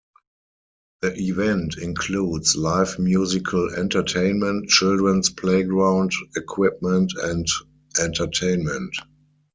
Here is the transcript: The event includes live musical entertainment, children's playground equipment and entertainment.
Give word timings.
The 1.03 1.13
event 1.27 1.77
includes 1.77 2.55
live 2.55 2.97
musical 2.97 3.71
entertainment, 3.75 4.67
children's 4.69 5.29
playground 5.29 6.11
equipment 6.35 7.11
and 7.21 7.45
entertainment. 7.99 8.95